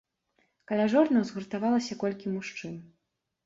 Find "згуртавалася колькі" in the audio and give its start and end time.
1.31-2.35